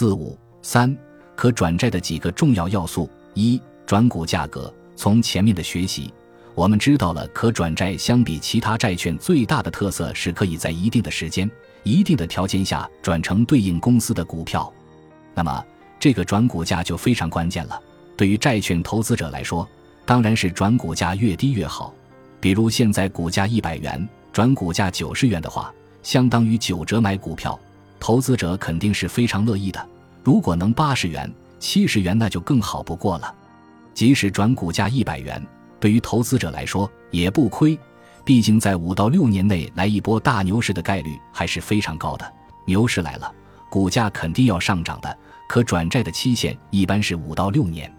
[0.00, 0.96] 四五三
[1.36, 4.72] 可转债的几个重要要素：一、转股价格。
[4.96, 6.10] 从前面的学习，
[6.54, 11.50] 我们知道了可转债相比其他债券最大的特色是可以在一定的时间、
[11.82, 14.72] 一定的条件下转成对应公司的股票。
[15.34, 15.62] 那么，
[15.98, 17.78] 这个转股价就非常关键了。
[18.16, 19.68] 对于债券投资者来说，
[20.06, 21.92] 当然是转股价越低越好。
[22.40, 25.70] 比如现在股价一百元，转股价九十元的话，
[26.02, 27.60] 相当于九折买股票，
[27.98, 29.89] 投资者肯定是非常乐意的。
[30.22, 33.34] 如果能八十元、七十元，那就更好不过了。
[33.94, 35.44] 即使转股价一百元，
[35.78, 37.78] 对于投资者来说也不亏，
[38.24, 42.32] 毕竟在五到六年内来一波大牛市的概率还是非常高的。
[42.66, 43.32] 牛市来了，
[43.70, 45.18] 股价肯定要上涨的。
[45.48, 47.92] 可转债的期限一般是五到六年，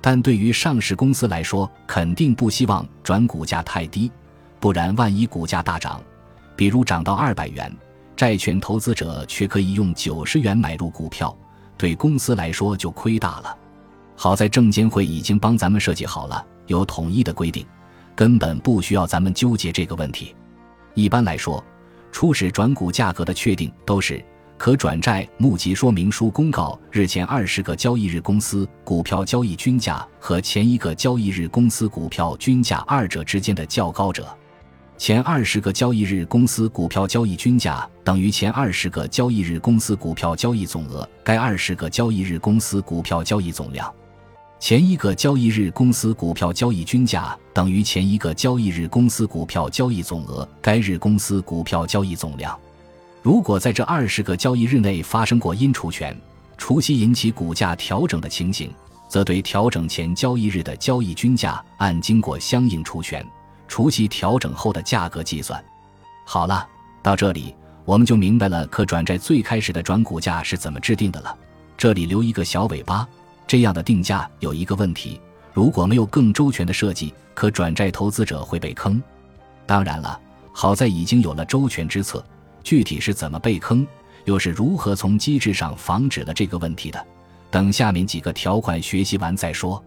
[0.00, 4.10] 但对于上市公司来说，肯定不希望转股价太低，
[4.58, 6.00] 不然万一股价大涨，
[6.56, 7.70] 比如涨到二百元，
[8.16, 11.36] 债券投资者却可以用九十元买入股票，
[11.76, 13.56] 对公司来说就亏大了。
[14.16, 17.66] 好在证监会已经帮咱们设计好了，有统一的规定，
[18.14, 20.34] 根本不需要咱们纠结这个问题。
[20.94, 21.62] 一般来说，
[22.10, 24.24] 初始转股价格的确定都是
[24.56, 34.26] 可转债募集说明书公告日前二十个交易日公司股票交易均价和前一个交易日公司股票均价二者之间的较高者。
[34.98, 43.92] 前二十个交易日公司股票交易均价等于前二十个交易日公司股票交易总额，该二十个交易日公司股票交易总量。
[44.58, 52.58] 前一个交易日公司股票交易均价等于前一个交易日公司股票交易总额，该日公司股票交易总量。
[53.22, 56.16] 如果在这二十个交易日内发生过因除权、
[56.56, 58.72] 除息引起股价调整的情形，
[59.08, 63.24] 则对调整前交易日的交易均价按经过相应除权、
[63.68, 65.62] 除息调整后的价格计算。
[66.24, 66.66] 好了，
[67.02, 71.36] 到这里我们就明白了可转债最开始的转股价是怎么制定的了。
[71.76, 73.06] 这里留一个小尾巴。
[73.46, 75.20] 这样的定价有一个问题：
[75.52, 79.00] 如果没有更周全的设计，可转债投资者会被坑。
[79.66, 80.20] 当然了，
[80.52, 82.24] 好在已经有了周全之策。
[82.64, 83.86] 具体是怎么被坑，
[84.24, 87.06] 又是如何从机制上防止了这个问题的，
[87.48, 89.80] 等下面几个条款学习完再说。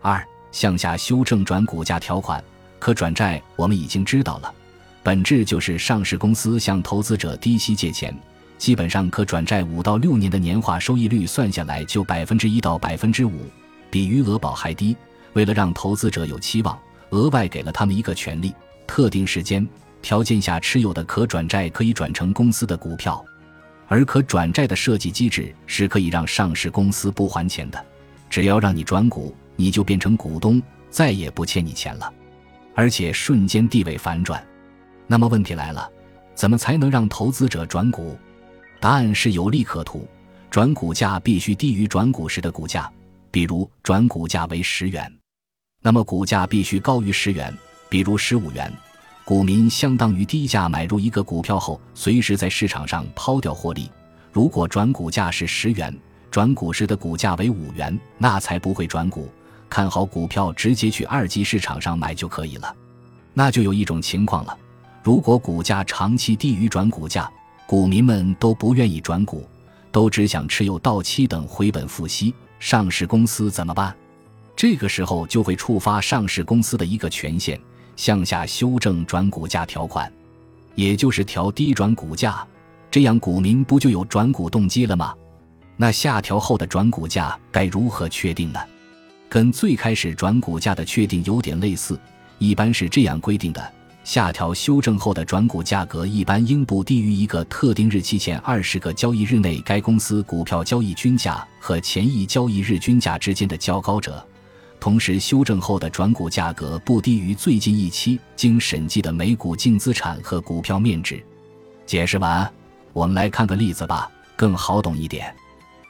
[0.00, 2.40] 二、向下修正转股价条款。
[2.82, 4.52] 可转债我们已经知道了，
[5.04, 8.12] 本质就是上市公司向投资者低息借钱。
[8.58, 13.46] 基本上可转债五到六年的年化收益率算下来就百分之一到百分之五，
[13.88, 14.96] 比余额宝还低。
[15.34, 16.76] 为了让投资者有期望，
[17.10, 18.52] 额外给了他们一个权利：
[18.84, 19.64] 特定时间
[20.02, 23.24] 条件下持有的可转债可以转成公司的股票。
[23.86, 27.80] 而可转债的设计机制是可以让上市公司不还钱的，
[28.28, 30.60] 只要让你转股，你就变成股东，
[30.90, 32.12] 再也不欠你钱了，
[32.74, 34.44] 而且瞬间地位反转。
[35.06, 35.90] 那么问题来了，
[36.34, 38.16] 怎么才能让投资者转股？
[38.80, 40.08] 答案是有利可图，
[40.50, 42.90] 转股价必须低于转股时的股价，
[43.30, 45.12] 比如转股价为十元，
[45.82, 47.56] 那么股价必须高于十元，
[47.88, 48.72] 比如十五元。
[49.24, 53.88] 股民相当于低价买入一个股票后，随时在市场上抛掉获利。
[54.32, 55.96] 如果转股价是十元，
[56.28, 59.30] 转股时的股价为五元，那才不会转股。
[59.72, 62.76] 看好股票，直接去二级市场上买就可以了。
[63.32, 64.54] 那就有一种情况了，
[65.02, 67.32] 如果股价长期低于转股价。
[67.64, 69.48] 股民们都不愿意转股，
[69.90, 72.34] 都只想持有到期等回本付息。
[72.60, 73.96] 上市公司怎么办？
[74.54, 77.58] 这个时候就会触发上市公司的一个权限，
[77.96, 80.12] 向下修正转股价条款，
[80.74, 82.46] 也就是调低转股价。
[82.90, 85.14] 这样股民不就有转股动机了吗？
[85.78, 88.60] 那下调后的转股价该如何确定呢？
[89.32, 91.98] 跟最开始转股价的确定有点类似，
[92.36, 93.72] 一般是这样规定的。
[94.04, 104.22] 下调修正后的转股价格一般应不低于一个特定日期前二十个交易日内该公司股票交易均价和前一交易日均价之间的较高者，
[104.78, 111.24] 同时修正后的转股价格不低于最近一期经审计的每股净资产和股票面值。
[111.86, 112.52] 解释完，
[112.92, 115.34] 我们来看个例子吧，更好懂一点。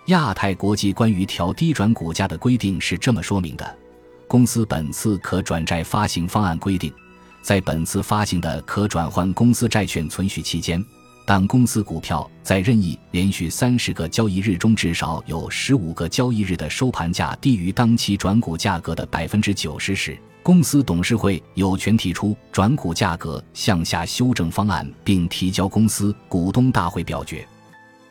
[0.06, 3.78] 亚太国际关于调低转股价的规定是这么说明的：
[4.26, 6.92] 公司本次可转债发行方案规定。
[7.40, 10.84] 在本次发行的可转换公司债券存续期间，
[11.24, 27.46] 当公司股票在任意连续三十个交易日中至少有十五个交易日的收盘价低于当期转股价格的百分之九十时，公司董事会有权提出转股价格向下修正方案，并提交公司股东大会表决。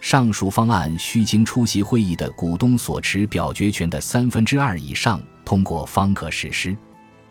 [0.01, 6.75] 上述方案需经出席会议的股东所持表决权的三分之二以上通过方可实施。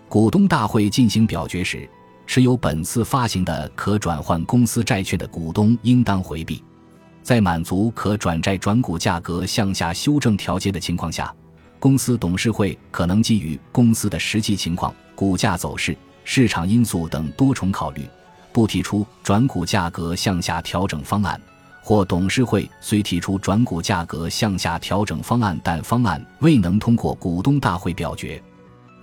[0.09, 1.89] 股东大会进行表决时，
[2.27, 6.63] 持有本次发行的可转换公司债券的股东应当回避。
[7.25, 11.35] 在满足可转债转股价格向下修正条件的情况下，
[11.81, 18.09] 公司董事会可能基于公司的实际情况、股价走势、市场因素等多重考虑，
[18.53, 21.39] 不提出转股价格向下调整方案。
[21.83, 28.41] 或董事会虽提出转股价格向下调整方案，但方案未能通过股东大会表决，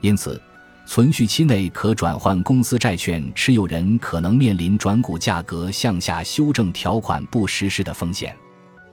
[0.02, 0.42] 因此，
[0.86, 8.36] 存续期内可转换公司债券持有人可能面临转股价格向下修正条款不实施的风险。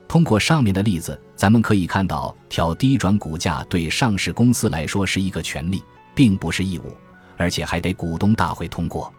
[0.08, 5.82] 通过上面的例子，咱们可以看到，调低转股价对上市公司来说是一个权利，
[6.14, 6.94] 并不是义务，
[7.36, 9.12] 而且还得股东大会通过。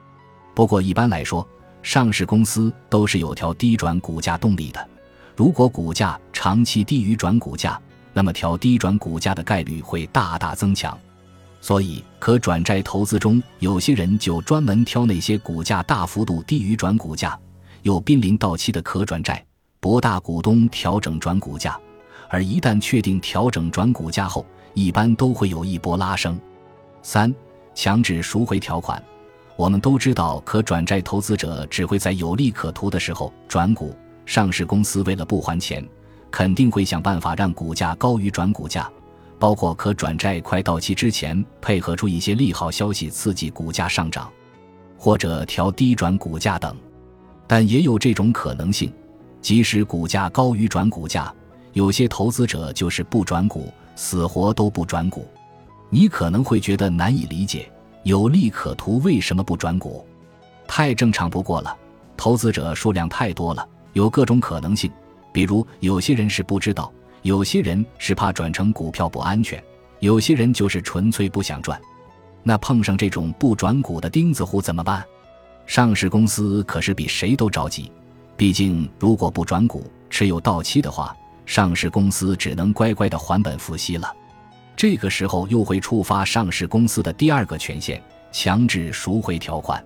[0.53, 1.45] 不过，一般来说，
[1.85, 4.89] 上市公司都是有调低转股价动力的。
[5.35, 7.79] 如果股价长期低于转股价，
[8.11, 10.97] 那么调低转股价的概率会大大增强。
[11.61, 17.39] 所以，可转债投资中，有些人就专门挑那些股价大幅度低于转股价、
[17.83, 19.45] 又濒临到期的可转债，
[19.79, 21.79] 博大股东调整转股价。
[22.29, 24.43] 而一旦确定调整转股价后，
[24.73, 26.35] 一般都会有一波拉升。
[27.03, 27.31] 三、
[27.75, 29.01] 强制赎回条款。
[29.57, 33.95] 我们都知道，可转债投资者只会在有利可图的时候转股。
[34.25, 35.87] 上市公司为了不还钱，
[36.29, 38.89] 肯定会想办法让股价高于转股价，
[39.39, 44.29] 包括可转债快到期之前配合出一些利好消息刺激股价上涨，
[44.97, 46.75] 或者调低转股价等。
[47.47, 48.91] 但也有这种可能性，
[49.39, 51.33] 即使股价高于转股价，
[51.73, 55.25] 有些投资者就是不转股，死活都不转股。
[55.91, 57.71] 你可能会觉得难以理解。
[58.05, 60.05] 有利可图，为什么不转股？
[60.67, 61.75] 太正常不过了。
[62.15, 64.91] 投资者数量太多了，有各种可能性。
[65.33, 66.93] 比如，有些人是不知道，
[67.23, 69.61] 有些人是怕转成股票不安全，
[70.01, 71.81] 有些人就是纯粹不想赚。
[72.43, 75.03] 那碰上这种不转股的钉子户怎么办？
[75.65, 77.91] 上市公司可是比谁都着急。
[78.37, 81.17] 毕竟，如果不转股，持有到期的话，
[81.47, 84.13] 上市公司只能乖乖的还本付息了。
[84.77, 88.01] 这个时候又会触发上市公司的第二个权限——
[88.31, 89.83] 强制赎回条款。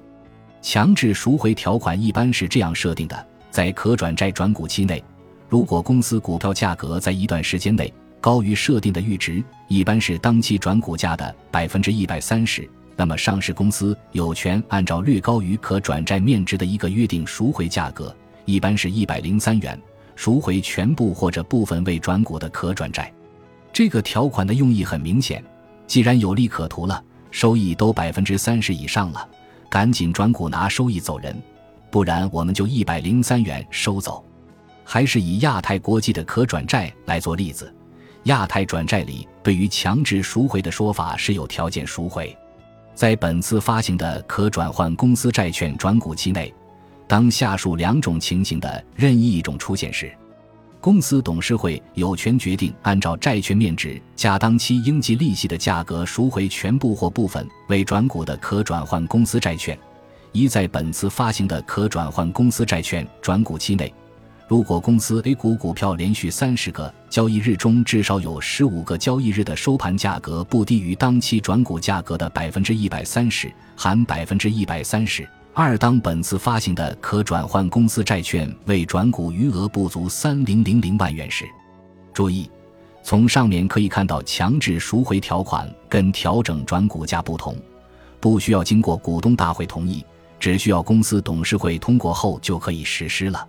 [0.61, 5.03] 强制赎回条款一般是这样设定的：在可转债转股期内，
[5.47, 18.13] 如果公司股票价格在一段时间内高于设定的阈值，一般是当期转股价的百分之一百三十，那么上市公司有权按照略高于可转债面值的一个约定赎回价格，
[18.45, 19.79] 一般是一百零三元，
[20.15, 23.13] 赎回全部或者部分未转股的可转债。
[23.71, 25.43] 这个条款的用意很明显，
[25.87, 29.27] 既然有利可图了，收益都百分之三十以上了，
[29.69, 31.35] 赶紧转股拿收益走人，
[31.89, 34.23] 不然我们就一百零三元收走。
[34.83, 37.71] 还是以亚太国际的可转债来做例子，
[38.23, 42.35] 亚太转债里对于强制赎回的说法是有条件赎回，
[42.95, 46.51] 在本次发行的可转换公司债券转股期内，
[47.07, 50.11] 当下述两种情形的任意一种出现时。
[50.81, 59.77] 公司董事会有权决定按照债券面值加当期应计利息的价格赎回全部或部分未转股的可转换公司债券。
[60.31, 63.93] 一在本次发行的可转换公司债券转股期内，
[64.47, 75.27] 如果公司 A 股股票连续三十个交易日中至少有十五个交易日的收盘价格不低于当期转股价格的百分之一百三十，含百分之一百三十。
[75.53, 81.45] 二，当本次发行的可转换公司债券未转股余额不足三零零零万元时，
[82.13, 82.49] 注意，
[83.03, 87.57] 从上面可以看到，强制赎回条款跟调整转股价不同，
[88.21, 90.05] 不需要经过股东大会同意，
[90.39, 93.45] 只需要公司董事会通过后就可以实施了。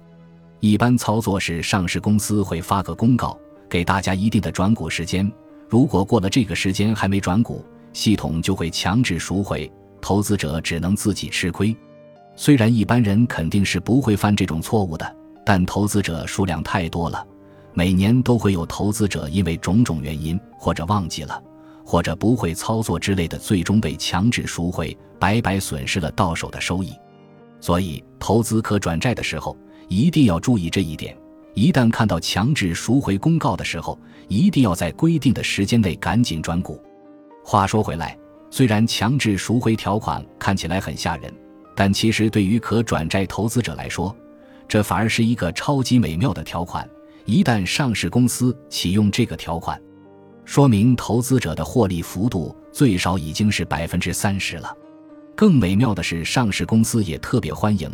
[0.58, 3.38] 一般操作是，上市公司会发个公告，
[3.68, 5.30] 给大家一定的转股时间，
[5.68, 11.76] 如果过了这个时间还没转股，系统就会强制赎回，投资者只能自己吃亏。
[12.36, 17.26] 虽然一般人肯定是不会犯这种错误的，但投资者数量太多了，
[17.74, 21.42] 每年都会有投资者因为种种原因，或者忘记了，
[21.84, 26.92] 或者不会操作之类的，最终被强制赎回，白白损失了到手的收益。
[27.60, 29.54] 所以，投资可转债的时候
[29.88, 31.14] 一定要注意这一点。
[31.52, 36.80] 一旦看到强制赎回公告的时候，一定要在规定的时间内赶紧转股。
[37.44, 38.16] 话说回来，
[38.50, 41.30] 虽然强制赎回条款看起来很吓人。
[41.80, 44.14] 但其实，对于可转债投资者来说，
[44.68, 46.86] 这反而是一个超级美妙的条款。
[47.24, 49.80] 一旦上市公司启用这个条款，
[50.44, 54.70] 说明投资者的获利幅度最少已经是百分之三十了。
[55.34, 57.90] 更美妙的是，上市公司也特别欢迎，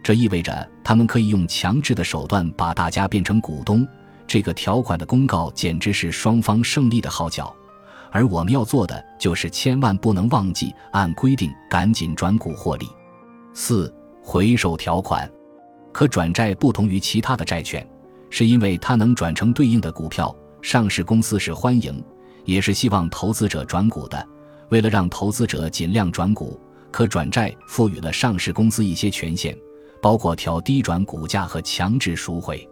[0.00, 3.84] 这意味着他们可以用强制的手段把大家变成股东。
[4.28, 7.52] 这个条款的公告简直是双方胜利的号角。
[8.12, 12.86] 而我们要做的就是千万不能忘记按规定赶紧转股获利。
[13.56, 15.30] 四回收条款，
[15.92, 17.88] 可转债不同于其他的债券，
[18.28, 20.34] 是因为它能转成对应的股票。
[20.60, 22.02] 上市公司是欢迎，
[22.44, 24.26] 也是希望投资者转股的。
[24.70, 26.58] 为了让投资者尽量转股，
[26.90, 29.56] 可转债赋予了上市公司一些权限，
[30.02, 32.68] 包括调低转股价和强制赎回。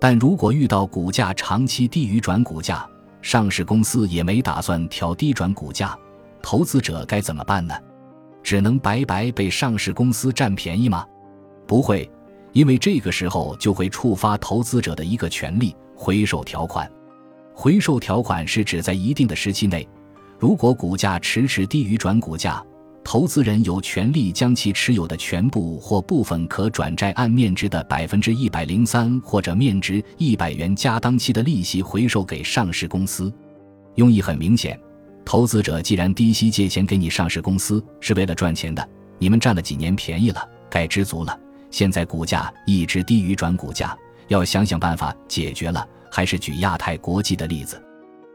[0.00, 2.88] 但如果遇到股价长期低于转股价，
[3.22, 5.96] 上市公司也没打算调低转股价，
[6.42, 7.74] 投资者该怎么办呢？
[8.46, 11.04] 只能白白被上市公司占便宜吗？
[11.66, 12.08] 不会，
[12.52, 16.88] 因为这个时候就会触发投资者的一个权利——回售条款。
[17.52, 19.84] 回售条款是指在一定的时期内，
[20.38, 22.64] 如果股价迟迟低于转股价，
[23.02, 33.32] 投资人有权利将其持有的全部或部分可转债按面值的百分之一百零三或者面值一百元加当期的利息回售给上市公司。
[33.96, 34.78] 用意很明显，
[35.26, 41.36] 投资者既然低息借钱给你上市公司，是为了赚钱的，你们占了几年便宜了，该知足了。
[41.68, 45.84] 现在股价一直低于转股价，要想想办法解决了。
[46.12, 47.82] 还是举亚太国际的例子，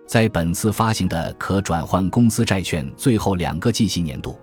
[0.06, 4.38] 在本次发行的可转换公司债券最后两个计息年度，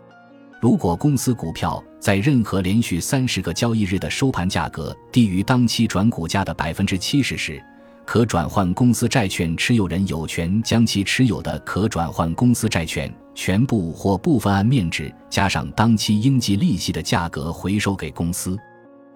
[0.58, 7.62] 如果公司股票在任何连续三十个交易日的收盘价格低于当期转股价的百分之七十时，
[8.10, 18.56] 可转换公司债券持有人有权将其持有的可转换公司债券全部或部分按面值加上当期应计利息的价格回收给公司。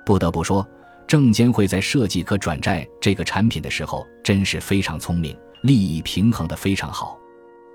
[0.05, 0.69] 不得不说。
[1.07, 7.19] 证监会在设计可转债这个产品的时候，真是非常聪明，利益平衡的非常好。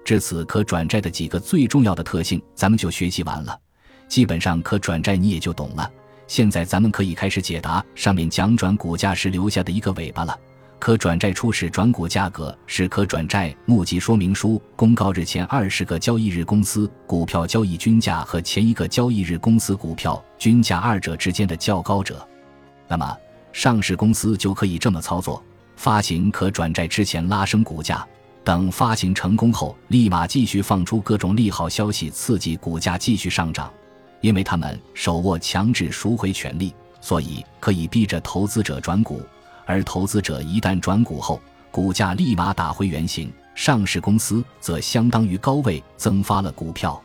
[0.05, 3.59] 至此，可转债的几个最重要的特性，咱们就学习完了。
[4.07, 5.91] 基本上，可转债你也就懂了。
[6.27, 10.37] 现在，咱们可以开始解答上面讲转股价时留下的一个尾巴了。
[10.79, 22.25] 可转债初始转股价格是可转债募集说明书公告日前二十个交易日公司股票交易均价和前一个交易日公司股票均价二者之间的较高者。
[22.87, 23.17] 那么，
[23.51, 25.43] 上市公司就可以这么操作：
[25.75, 28.07] 发行可转债之前拉升股价，
[28.43, 33.69] 等发行成功后，立马继续放出各种利好消息，刺激股价继续上涨。
[34.21, 39.21] 因为他们手握强制赎回权利，所以可以逼着投资者转股。
[39.67, 46.99] 而投资者一旦转股后，股价立马打回原形，上市公司则相当于高位增发了股票。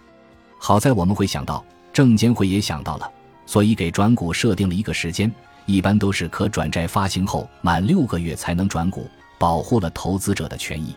[0.58, 3.12] 好在我们会想到，证监会也想到了，
[3.44, 5.30] 所以给转股设定了一个时间。
[5.66, 10.94] 一般都是可转债发行后满六个月才能转股，保护了投资者的权益。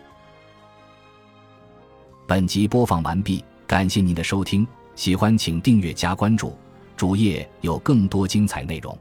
[2.26, 6.56] 本集播放完毕，感谢您的收听，喜欢请订阅加关注，
[6.96, 8.96] 主页有更多精彩内容。